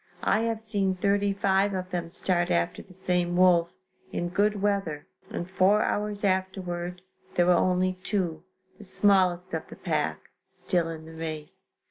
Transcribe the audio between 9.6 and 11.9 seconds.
the pack, still in the race.